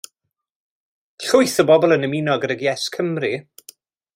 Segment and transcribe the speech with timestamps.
[1.25, 3.35] Llwyth o bobl yn ymuno gydag Yes Cymru.